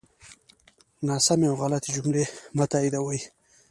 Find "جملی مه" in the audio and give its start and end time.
1.95-2.65